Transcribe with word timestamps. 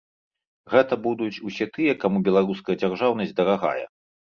Гэта 0.75 0.93
будуць 1.03 1.43
усе 1.49 1.69
тыя, 1.77 1.93
каму 2.07 2.25
беларуская 2.31 2.81
дзяржаўнасць 2.83 3.37
дарагая. 3.45 3.85